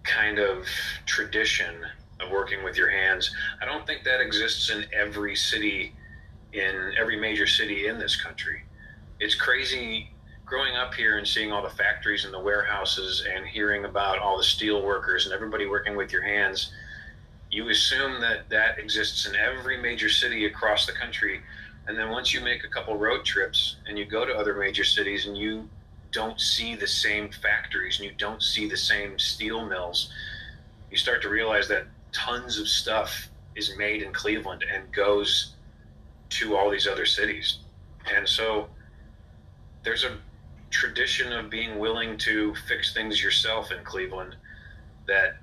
[0.03, 0.65] kind of
[1.05, 1.75] tradition
[2.19, 5.93] of working with your hands i don't think that exists in every city
[6.53, 8.63] in every major city in this country.
[9.19, 10.11] It's crazy
[10.51, 14.35] growing up here and seeing all the factories and the warehouses and hearing about all
[14.37, 16.73] the steel workers and everybody working with your hands
[17.49, 21.41] you assume that that exists in every major city across the country.
[21.87, 24.83] And then once you make a couple road trips and you go to other major
[24.83, 25.69] cities and you
[26.11, 30.11] don't see the same factories and you don't see the same steel mills
[30.89, 35.53] you start to realize that tons of stuff is made in Cleveland and goes
[36.29, 37.59] to all these other cities.
[38.13, 38.67] And so
[39.83, 40.17] there's a
[40.71, 44.35] tradition of being willing to fix things yourself in Cleveland
[45.07, 45.37] that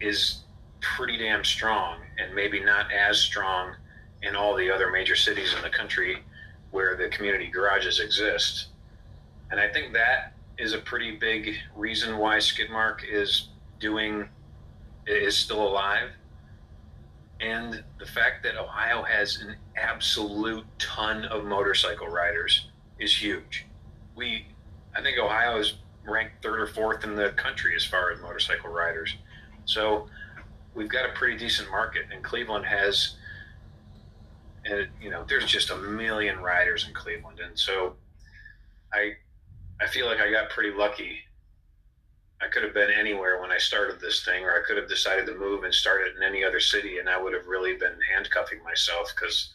[0.00, 0.42] is
[0.80, 3.74] pretty damn strong and maybe not as strong
[4.22, 6.22] in all the other major cities in the country
[6.70, 8.68] where the community garages exist.
[9.50, 13.48] And I think that is a pretty big reason why Skidmark is
[13.78, 14.28] doing
[15.06, 16.10] is still alive.
[17.40, 23.66] And the fact that Ohio has an absolute ton of motorcycle riders is huge.
[24.16, 24.46] We
[24.94, 28.70] I think Ohio is ranked third or fourth in the country as far as motorcycle
[28.70, 29.14] riders.
[29.64, 30.08] So
[30.74, 33.16] we've got a pretty decent market, and Cleveland has,
[34.64, 37.96] and you know, there's just a million riders in Cleveland, and so
[38.92, 39.12] I,
[39.80, 41.18] I feel like I got pretty lucky.
[42.42, 45.26] I could have been anywhere when I started this thing, or I could have decided
[45.26, 47.98] to move and start it in any other city, and I would have really been
[48.12, 49.52] handcuffing myself because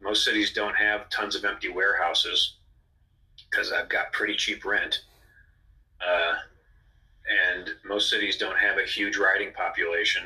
[0.00, 2.56] most cities don't have tons of empty warehouses
[3.52, 5.02] because I've got pretty cheap rent.
[6.00, 6.34] Uh,
[7.54, 10.24] and most cities don't have a huge riding population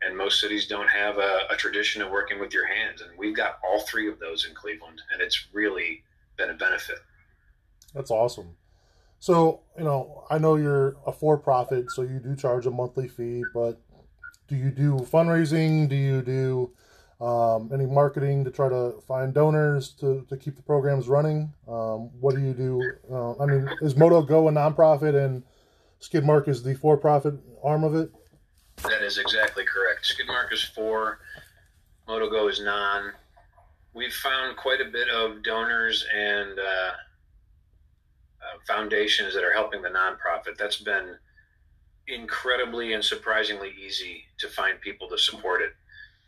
[0.00, 3.02] and most cities don't have a, a, tradition of working with your hands.
[3.02, 6.02] And we've got all three of those in cleveland and it's really
[6.38, 6.96] been a benefit.
[7.94, 8.56] That's awesome.
[9.18, 13.44] So you know i know you're a for-profit so you do charge a monthly fee
[13.54, 13.80] but
[14.52, 15.88] do you do fundraising?
[15.88, 16.72] Do you do
[17.22, 22.10] um, any marketing to try to find donors to, to keep the programs running um,
[22.20, 25.42] what do you do uh, i mean is moto go a nonprofit and
[26.02, 28.10] Skidmark is the for-profit arm of it.
[28.82, 30.04] That is exactly correct.
[30.04, 31.20] Skidmark is for,
[32.08, 33.12] MotoGo is non.
[33.94, 36.92] We've found quite a bit of donors and uh, uh,
[38.66, 40.56] foundations that are helping the nonprofit.
[40.58, 41.16] That's been
[42.08, 45.74] incredibly and surprisingly easy to find people to support it.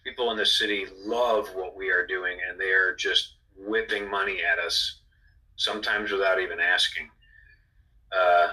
[0.04, 4.40] People in the city love what we are doing, and they are just whipping money
[4.42, 5.00] at us,
[5.56, 7.08] sometimes without even asking.
[8.12, 8.48] Uh,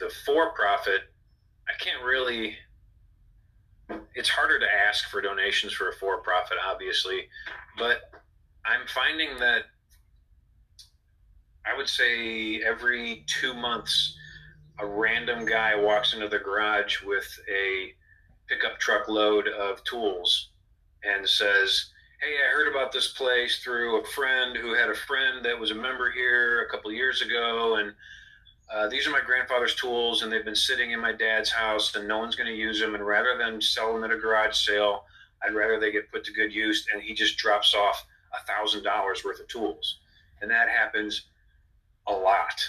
[0.00, 1.02] the for profit,
[1.68, 2.56] I can't really.
[4.14, 7.28] It's harder to ask for donations for a for profit, obviously,
[7.78, 8.10] but
[8.64, 9.64] I'm finding that
[11.66, 14.16] I would say every two months,
[14.78, 17.94] a random guy walks into the garage with a
[18.48, 20.50] pickup truck load of tools
[21.02, 25.44] and says, Hey, I heard about this place through a friend who had a friend
[25.44, 27.94] that was a member here a couple years ago, and
[28.72, 32.08] uh, these are my grandfather's tools and they've been sitting in my dad's house and
[32.08, 32.94] no one's going to use them.
[32.94, 35.04] And rather than sell them at a garage sale,
[35.42, 36.86] I'd rather they get put to good use.
[36.92, 39.98] And he just drops off a thousand dollars worth of tools.
[40.40, 41.26] And that happens
[42.06, 42.60] a lot.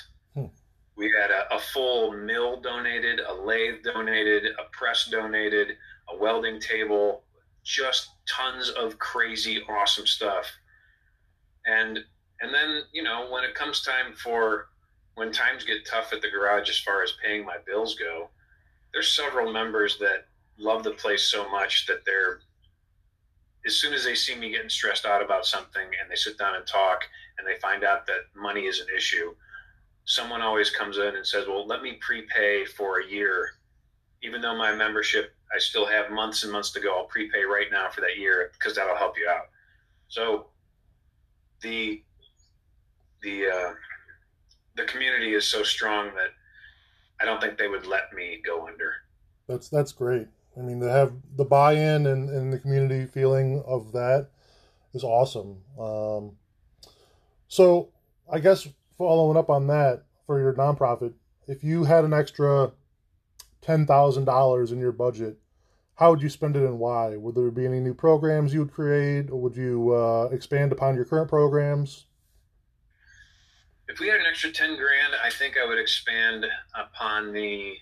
[0.96, 5.78] We had a, a full mill donated, a lathe donated, a press donated,
[6.10, 7.24] a welding table,
[7.64, 10.46] just tons of crazy, awesome stuff.
[11.66, 12.00] And
[12.42, 14.68] and then you know when it comes time for
[15.16, 18.30] when times get tough at the garage as far as paying my bills go,
[18.94, 20.28] there's several members that
[20.58, 22.40] love the place so much that they're
[23.66, 26.56] as soon as they see me getting stressed out about something and they sit down
[26.56, 27.02] and talk
[27.38, 29.34] and they find out that money is an issue,
[30.06, 33.50] someone always comes in and says, Well, let me prepay for a year.
[34.24, 37.68] Even though my membership, I still have months and months to go, I'll prepay right
[37.72, 39.50] now for that year because that'll help you out.
[40.08, 40.48] So
[41.62, 42.02] the
[43.22, 43.74] the uh,
[44.76, 46.30] the community is so strong that
[47.20, 48.94] I don't think they would let me go under.
[49.48, 50.28] That's that's great.
[50.58, 54.30] I mean, to have the buy-in and, and the community feeling of that
[54.94, 55.58] is awesome.
[55.78, 56.32] Um,
[57.50, 57.90] so,
[58.32, 58.66] I guess
[58.98, 61.14] following up on that for your nonprofit,
[61.48, 62.72] if you had an extra
[63.62, 65.38] ten thousand dollars in your budget,
[65.96, 67.16] how would you spend it and why?
[67.16, 70.96] Would there be any new programs you would create, or would you uh, expand upon
[70.96, 72.06] your current programs?
[73.88, 77.74] If we had an extra ten grand, I think I would expand upon the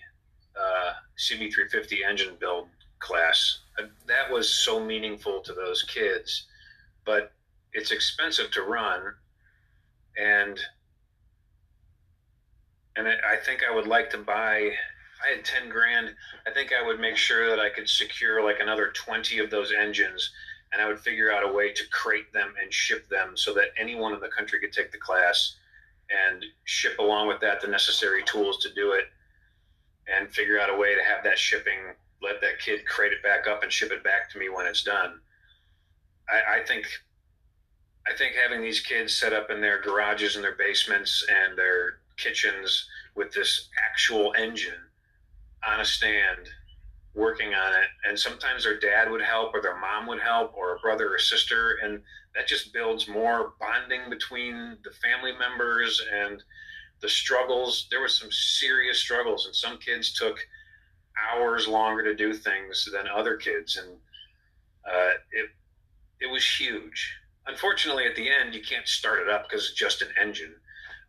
[0.56, 3.60] uh, CB350 engine build class.
[3.78, 6.46] Uh, that was so meaningful to those kids,
[7.04, 7.32] but
[7.72, 9.14] it's expensive to run,
[10.16, 10.60] and
[12.96, 14.72] and I think I would like to buy.
[15.24, 16.14] I had ten grand.
[16.46, 19.72] I think I would make sure that I could secure like another twenty of those
[19.72, 20.30] engines,
[20.72, 23.68] and I would figure out a way to crate them and ship them so that
[23.78, 25.56] anyone in the country could take the class,
[26.10, 29.04] and ship along with that the necessary tools to do it
[30.06, 31.78] and figure out a way to have that shipping,
[32.22, 34.82] let that kid crate it back up and ship it back to me when it's
[34.82, 35.20] done.
[36.28, 36.86] I, I think
[38.06, 42.00] I think having these kids set up in their garages and their basements and their
[42.16, 44.80] kitchens with this actual engine
[45.66, 46.48] on a stand
[47.14, 47.88] working on it.
[48.08, 51.18] And sometimes their dad would help or their mom would help or a brother or
[51.18, 51.78] sister.
[51.82, 52.02] And
[52.34, 56.42] that just builds more bonding between the family members and
[57.00, 57.86] the struggles.
[57.90, 60.38] There was some serious struggles and some kids took
[61.32, 63.76] hours longer to do things than other kids.
[63.76, 63.96] And
[64.84, 65.50] uh, it
[66.20, 67.16] it was huge.
[67.46, 70.54] Unfortunately at the end you can't start it up because it's just an engine.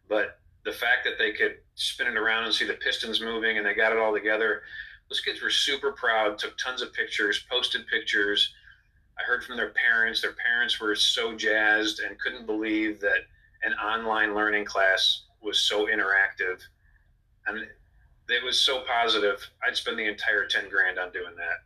[0.08, 3.66] But the fact that they could spin it around and see the pistons moving and
[3.66, 4.62] they got it all together
[5.10, 8.54] those kids were super proud took tons of pictures posted pictures
[9.20, 13.20] i heard from their parents their parents were so jazzed and couldn't believe that
[13.64, 16.60] an online learning class was so interactive
[17.48, 17.66] and
[18.30, 19.50] it was so positive.
[19.66, 21.64] I'd spend the entire 10 grand on doing that.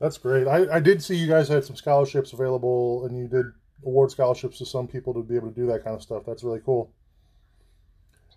[0.00, 0.46] That's great.
[0.46, 3.46] I, I did see you guys had some scholarships available and you did
[3.84, 6.24] award scholarships to some people to be able to do that kind of stuff.
[6.26, 6.92] That's really cool.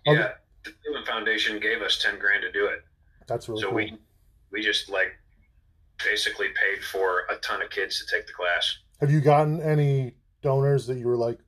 [0.06, 0.12] Yeah.
[0.12, 0.30] Okay.
[0.64, 2.84] The Human Foundation gave us 10 grand to do it.
[3.26, 3.76] That's really so cool.
[3.76, 3.98] we,
[4.52, 5.16] we just like
[6.04, 8.78] basically paid for a ton of kids to take the class.
[9.00, 11.38] Have you gotten any donors that you were like,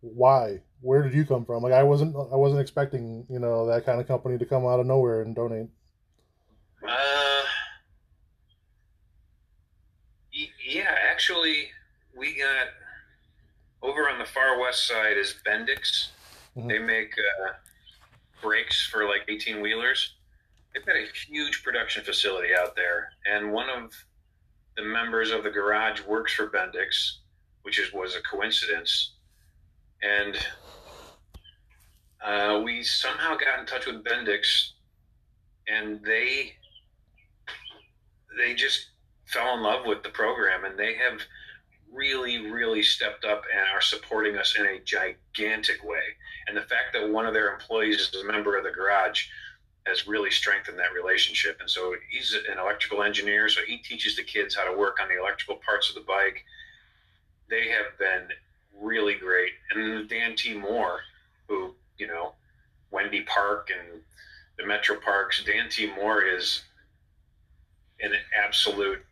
[0.00, 0.60] why?
[0.80, 1.62] where did you come from?
[1.62, 4.80] Like I wasn't I wasn't expecting you know that kind of company to come out
[4.80, 5.68] of nowhere and donate.
[6.86, 7.42] Uh,
[10.64, 11.68] yeah, actually,
[12.16, 12.68] we got
[13.82, 16.08] over on the far west side is Bendix.
[16.56, 16.68] Mm-hmm.
[16.68, 17.52] They make uh,
[18.40, 20.14] brakes for like eighteen wheelers.
[20.74, 23.92] They've got a huge production facility out there, and one of
[24.76, 27.18] the members of the garage works for Bendix,
[27.62, 29.12] which is was a coincidence
[30.02, 30.36] and
[32.24, 34.70] uh, we somehow got in touch with Bendix,
[35.68, 36.52] and they
[38.36, 38.90] they just
[39.26, 41.20] fell in love with the program, and they have
[41.92, 46.02] really, really stepped up and are supporting us in a gigantic way.
[46.48, 49.26] And the fact that one of their employees is a member of the garage
[49.86, 51.58] has really strengthened that relationship.
[51.60, 55.08] And so he's an electrical engineer, so he teaches the kids how to work on
[55.08, 56.44] the electrical parts of the bike.
[57.50, 58.28] They have been
[58.80, 59.52] really great.
[59.74, 60.54] And Dan T.
[60.54, 61.00] Moore,
[61.48, 62.32] who, you know,
[62.90, 64.00] Wendy Park and
[64.58, 65.90] the Metro Parks, Dan T.
[65.94, 66.62] Moore is
[68.00, 69.04] an absolute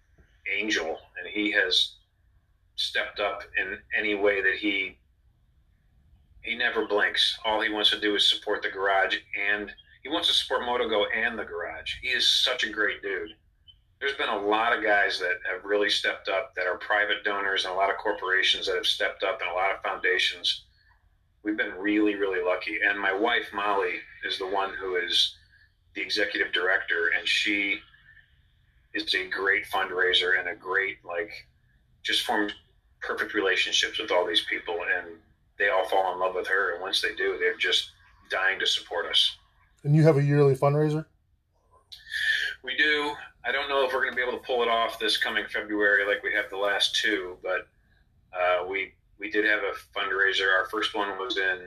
[0.53, 1.93] angel, and he has
[2.77, 4.97] stepped up in any way that he
[6.47, 7.39] he never blinks.
[7.45, 9.17] All he wants to do is support the garage,
[9.51, 9.71] and
[10.03, 11.95] he wants to support MotoGo and the garage.
[12.01, 13.33] He is such a great dude
[14.01, 17.65] there's been a lot of guys that have really stepped up that are private donors
[17.65, 20.65] and a lot of corporations that have stepped up and a lot of foundations.
[21.43, 22.79] We've been really, really lucky.
[22.87, 23.95] And my wife, Molly,
[24.27, 25.37] is the one who is
[25.95, 27.79] the executive director, and she
[28.93, 31.31] is a great fundraiser and a great, like,
[32.03, 32.53] just forms
[33.01, 34.79] perfect relationships with all these people.
[34.97, 35.17] And
[35.59, 36.75] they all fall in love with her.
[36.75, 37.93] And once they do, they're just
[38.31, 39.37] dying to support us.
[39.85, 41.07] And you have a yearly fundraiser?
[42.63, 43.13] We do.
[43.45, 45.45] I don't know if we're going to be able to pull it off this coming
[45.53, 47.69] February like we have the last two, but
[48.37, 50.53] uh, we we did have a fundraiser.
[50.53, 51.61] Our first one was in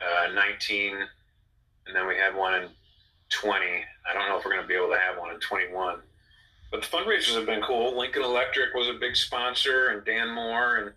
[0.00, 0.94] uh, 19,
[1.86, 2.68] and then we had one in
[3.30, 3.64] 20.
[3.64, 6.00] I don't know if we're going to be able to have one in 21.
[6.70, 7.98] But the fundraisers have been cool.
[7.98, 10.92] Lincoln Electric was a big sponsor, and Dan Moore, and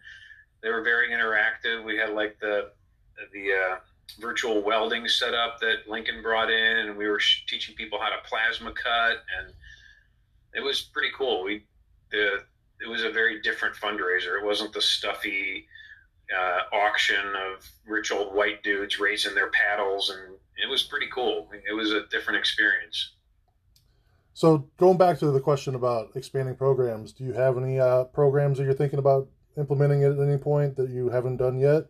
[0.61, 1.83] they were very interactive.
[1.83, 2.71] We had like the
[3.33, 3.75] the uh,
[4.19, 8.71] virtual welding setup that Lincoln brought in, and we were teaching people how to plasma
[8.71, 9.53] cut, and
[10.53, 11.43] it was pretty cool.
[11.43, 11.65] We
[12.11, 12.43] the
[12.81, 14.39] it was a very different fundraiser.
[14.41, 15.67] It wasn't the stuffy
[16.35, 21.49] uh, auction of rich old white dudes raising their paddles, and it was pretty cool.
[21.69, 23.13] It was a different experience.
[24.33, 28.57] So going back to the question about expanding programs, do you have any uh, programs
[28.57, 29.27] that you're thinking about
[29.57, 31.85] implementing it at any point that you haven't done yet?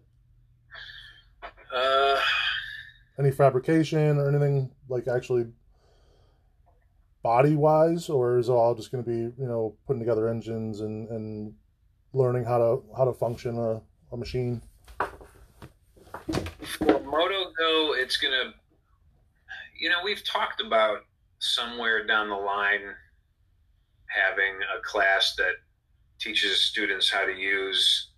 [1.73, 2.19] Uh,
[3.17, 5.45] any fabrication or anything like actually
[7.21, 10.81] body wise, or is it all just going to be you know putting together engines
[10.81, 11.53] and and
[12.13, 13.81] learning how to how to function a,
[14.11, 14.61] a machine?
[16.77, 18.53] For Moto Go, it's going to,
[19.79, 21.05] you know, we've talked about
[21.39, 22.81] somewhere down the line
[24.07, 25.53] having a class that
[26.19, 28.09] teaches students how to use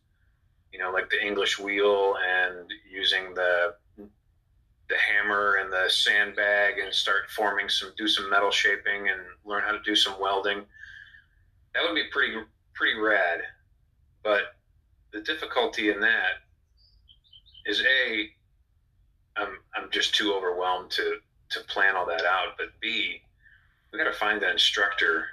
[0.71, 6.93] you know like the english wheel and using the the hammer and the sandbag and
[6.93, 10.63] start forming some do some metal shaping and learn how to do some welding
[11.73, 12.33] that would be pretty
[12.73, 13.41] pretty rad
[14.23, 14.55] but
[15.13, 16.41] the difficulty in that
[17.65, 18.29] is a
[19.37, 21.17] I'm, I'm just too overwhelmed to
[21.51, 22.55] to plan all that out.
[22.57, 23.21] But B,
[23.91, 25.25] we got to find the instructor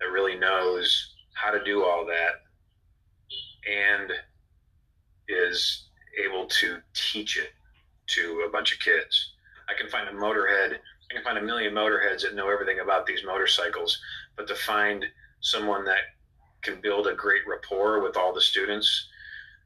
[0.00, 1.13] that really knows
[1.44, 2.42] how to do all that
[3.70, 4.10] and
[5.28, 5.88] is
[6.24, 7.50] able to teach it
[8.06, 9.32] to a bunch of kids.
[9.68, 10.74] I can find a motorhead.
[11.10, 13.98] I can find a million motorheads that know everything about these motorcycles,
[14.36, 15.04] but to find
[15.40, 15.98] someone that
[16.62, 19.08] can build a great rapport with all the students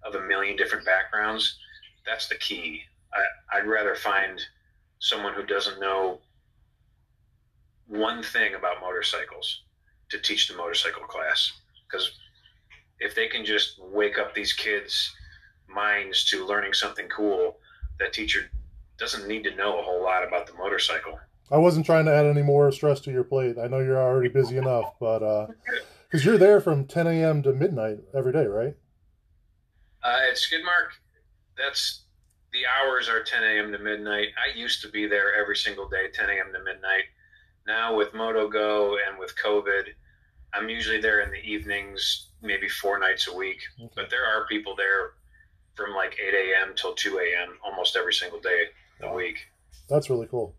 [0.05, 1.59] of a million different backgrounds,
[2.05, 2.83] that's the key.
[3.15, 4.41] I, I'd rather find
[4.99, 6.19] someone who doesn't know
[7.87, 9.63] one thing about motorcycles
[10.11, 11.53] to teach the motorcycle class
[11.89, 12.19] because
[13.01, 15.15] if they can just wake up these kids
[15.69, 17.59] minds to learning something cool
[17.99, 18.51] that teacher
[18.99, 21.19] doesn't need to know a whole lot about the motorcycle
[21.51, 24.29] i wasn't trying to add any more stress to your plate i know you're already
[24.29, 25.47] busy enough but uh
[26.09, 28.75] because you're there from 10 a.m to midnight every day right
[30.03, 30.89] uh, at skidmark
[31.57, 32.05] that's
[32.53, 33.73] the hours are 10 a.m.
[33.73, 34.29] to midnight.
[34.39, 36.53] I used to be there every single day, 10 a.m.
[36.53, 37.05] to midnight.
[37.67, 39.89] Now with MotoGo and with COVID,
[40.55, 43.61] I'm usually there in the evenings, maybe four nights a week.
[43.79, 43.93] Okay.
[43.95, 45.13] But there are people there
[45.75, 46.75] from like 8 a.m.
[46.75, 47.59] till 2 a.m.
[47.65, 48.65] almost every single day
[49.03, 49.39] a week.
[49.89, 50.55] That's really cool.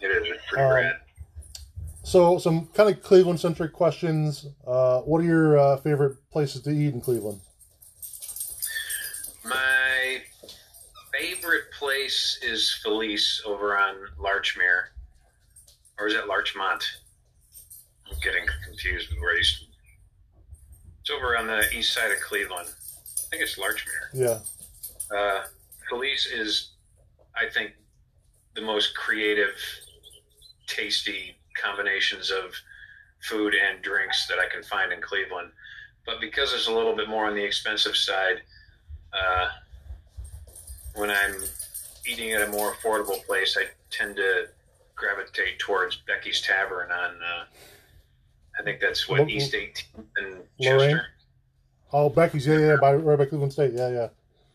[0.00, 0.28] It is.
[0.28, 0.96] It's pretty um, rad.
[2.02, 4.46] So, some kind of Cleveland centric questions.
[4.66, 7.40] Uh, what are your uh, favorite places to eat in Cleveland?
[9.44, 10.22] My
[11.18, 14.90] favorite place is Felice over on Larchmere,
[15.98, 16.84] or is it Larchmont?
[18.08, 18.46] I'm getting
[18.76, 19.64] confused with where he's.
[21.00, 22.68] It's over on the east side of Cleveland.
[22.68, 24.10] I think it's Larchmere.
[24.12, 24.38] Yeah.
[25.16, 25.44] Uh,
[25.88, 26.70] Felice is,
[27.34, 27.72] I think,
[28.54, 29.54] the most creative,
[30.66, 32.52] tasty combinations of
[33.22, 35.50] food and drinks that I can find in Cleveland.
[36.04, 38.42] But because it's a little bit more on the expensive side,
[39.12, 39.48] uh,
[40.94, 41.36] when I'm
[42.04, 44.48] eating at a more affordable place, I tend to
[44.96, 47.10] gravitate towards Becky's Tavern on.
[47.22, 47.44] Uh,
[48.58, 49.84] I think that's what East 18th
[50.16, 51.06] and Chester.
[51.92, 54.08] Oh, Becky's, yeah, yeah, by right by Cleveland State, yeah, yeah.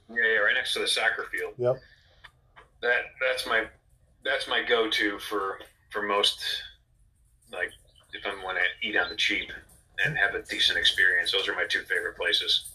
[0.10, 1.54] Yeah, yeah, right next to the soccer field.
[1.58, 1.80] Yep.
[2.82, 3.66] That that's my
[4.24, 5.60] that's my go-to for
[5.92, 6.44] for most
[7.54, 7.72] like
[8.14, 9.52] if I'm want to eat on the cheap
[10.04, 11.32] and have a decent experience.
[11.32, 12.72] Those are my two favorite places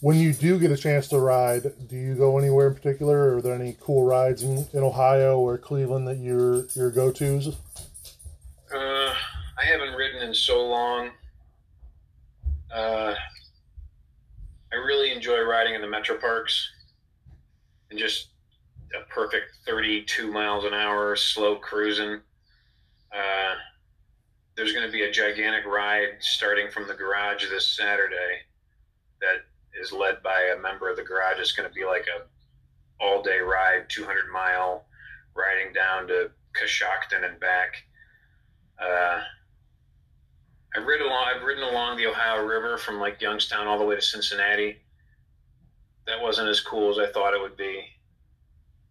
[0.00, 3.30] when you do get a chance to ride, do you go anywhere in particular?
[3.30, 7.10] Or are there any cool rides in, in Ohio or Cleveland that your your go
[7.10, 7.56] tos?
[8.74, 9.14] Uh,
[9.60, 11.10] I haven't ridden in so long.
[12.72, 13.14] Uh,
[14.72, 16.70] I really enjoy riding in the metro parks
[17.90, 18.28] and just
[18.94, 22.20] a perfect 32 miles an hour slow cruising.
[23.12, 23.54] Uh,
[24.56, 28.42] there's going to be a gigantic ride starting from the garage this Saturday
[29.20, 29.38] that
[29.80, 31.38] is led by a member of the garage.
[31.38, 32.26] It's going to be like a
[33.02, 34.84] all day ride, 200 mile
[35.34, 36.30] riding down to
[36.60, 37.76] Coshocton and back.
[38.80, 39.20] Uh,
[40.78, 41.24] I've ridden along.
[41.34, 44.76] I've ridden along the Ohio River from like Youngstown all the way to Cincinnati.
[46.06, 47.84] That wasn't as cool as I thought it would be.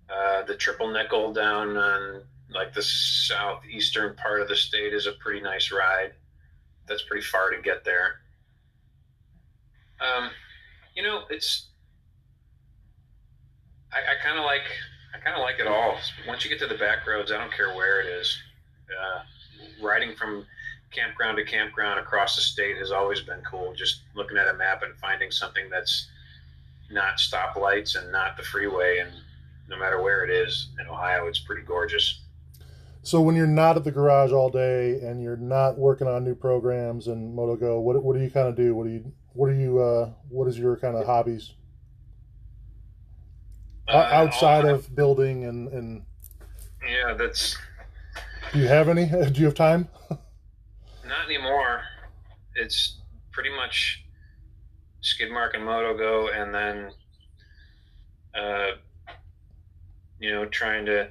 [0.10, 5.14] Uh, the triple nickel down on like the southeastern part of the state is a
[5.14, 6.12] pretty nice ride.
[6.88, 8.16] That's pretty far to get there.
[10.00, 10.30] Um,
[10.96, 11.68] you know, it's
[13.94, 14.64] I, I kind of like
[15.16, 15.98] I kind of like it all.
[16.28, 18.38] Once you get to the back roads, I don't care where it is.
[18.90, 19.22] Uh,
[19.82, 20.46] riding from
[20.98, 23.74] campground to campground across the state has always been cool.
[23.74, 26.08] Just looking at a map and finding something that's
[26.90, 29.12] not stoplights and not the freeway and
[29.70, 32.22] no matter where it is in Ohio, it's pretty gorgeous.
[33.04, 36.36] So when you're not at the garage all day and you're not working on new
[36.36, 38.76] programs and MotoGo, what what do you kind of do?
[38.76, 41.54] What do you what are you uh, what is your kind of hobbies
[43.88, 46.04] uh, outside of building and and?
[46.86, 47.58] Yeah, that's.
[48.52, 49.06] Do you have any?
[49.32, 49.90] Do you have time?
[51.08, 51.82] not anymore.
[52.56, 53.00] It's
[53.32, 54.04] pretty much
[55.02, 56.92] Skidmark and MotoGo, and then
[58.36, 58.78] uh,
[60.20, 61.10] you know, trying to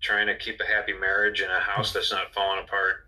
[0.00, 3.06] trying to keep a happy marriage and a house that's not falling apart.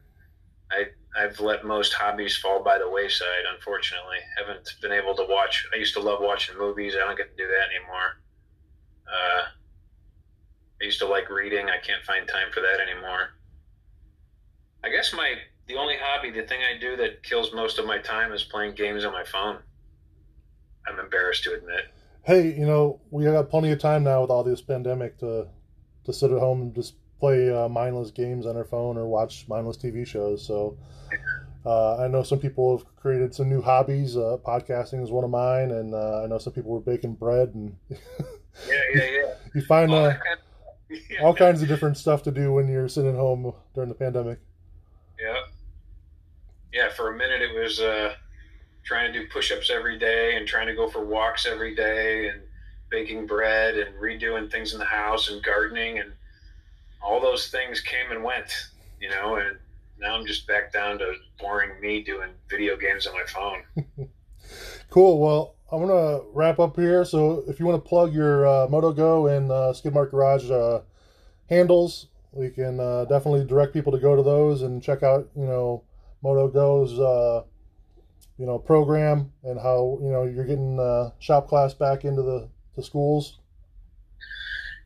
[0.70, 0.84] I
[1.16, 3.44] I've let most hobbies fall by the wayside.
[3.54, 5.66] Unfortunately, haven't been able to watch.
[5.72, 6.94] I used to love watching movies.
[6.96, 8.20] I don't get to do that anymore.
[9.06, 9.44] Uh,
[10.80, 11.68] I used to like reading.
[11.68, 13.30] I can't find time for that anymore.
[14.85, 15.35] I guess my
[15.66, 18.74] the only hobby, the thing I do that kills most of my time, is playing
[18.74, 19.59] games on my phone.
[20.87, 21.87] I'm embarrassed to admit
[22.24, 25.47] hey, you know, we got plenty of time now with all this pandemic to
[26.05, 29.47] to sit at home and just play uh, mindless games on our phone or watch
[29.49, 30.47] mindless TV shows.
[30.47, 30.76] So
[31.64, 34.16] uh, I know some people have created some new hobbies.
[34.16, 37.55] Uh, podcasting is one of mine, and uh, I know some people were baking bread
[37.55, 37.97] and yeah,
[38.95, 39.35] yeah, yeah.
[39.55, 40.39] you find all, uh, kind
[40.91, 41.22] of, yeah.
[41.22, 44.41] all kinds of different stuff to do when you're sitting at home during the pandemic.
[45.20, 45.40] Yeah,
[46.72, 46.88] yeah.
[46.90, 48.14] For a minute, it was uh,
[48.84, 52.42] trying to do push-ups every day and trying to go for walks every day and
[52.90, 56.12] baking bread and redoing things in the house and gardening and
[57.02, 59.58] all those things came and went, you know, and
[59.98, 64.08] now I'm just back down to boring me doing video games on my phone.
[64.90, 65.20] cool.
[65.20, 67.04] Well, I'm gonna wrap up here.
[67.04, 70.80] So if you want to plug your uh, MotoGo and uh, Skidmark Garage uh,
[71.48, 75.47] handles, we can uh, definitely direct people to go to those and check out, you
[75.47, 75.85] know,
[76.24, 77.45] MotoGo's uh,
[78.39, 82.49] you know program and how you know you're getting uh, shop class back into the,
[82.76, 83.39] the schools.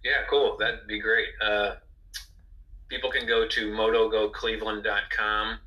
[0.05, 0.57] Yeah cool.
[0.59, 1.29] That'd be great.
[1.41, 1.77] Uh,
[2.89, 5.59] people can go to motogocleveland.com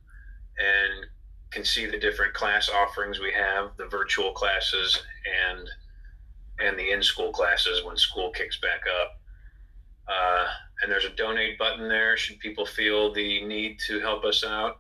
[0.58, 1.06] and
[1.52, 5.02] can see the different class offerings we have the virtual classes
[5.50, 5.68] and
[6.60, 9.20] and the in-school classes when school kicks back up.
[10.08, 10.46] Uh,
[10.82, 14.80] and there's a donate button there should people feel the need to help us out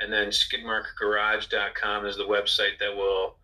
[0.00, 3.36] and then skidmarkgarage.com is the website that will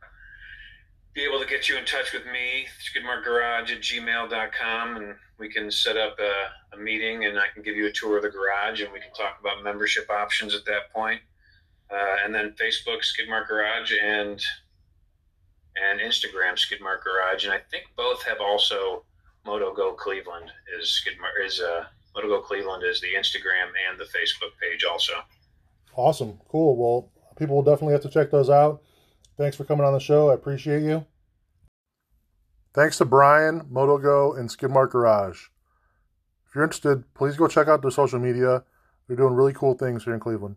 [1.15, 5.71] be able to get you in touch with me, skidmarkgarage at gmail.com, and we can
[5.71, 8.81] set up a, a, meeting and I can give you a tour of the garage
[8.81, 11.21] and we can talk about membership options at that point.
[11.93, 14.43] Uh, and then Facebook, Skidmark Garage, and
[15.77, 19.05] and Instagram, Skidmark Garage, and I think both have also
[19.47, 21.05] MotoGo Cleveland is
[21.45, 21.85] is uh,
[22.17, 25.13] MotoGo Cleveland is the Instagram and the Facebook page also.
[25.97, 26.39] Awesome.
[26.49, 26.77] Cool.
[26.77, 28.83] Well, people will definitely have to check those out.
[29.37, 30.31] Thanks for coming on the show.
[30.31, 31.07] I appreciate you.
[32.73, 35.47] Thanks to Brian, MotoGo, and Skidmark Garage.
[36.49, 38.65] If you're interested, please go check out their social media.
[39.07, 40.57] They're doing really cool things here in Cleveland.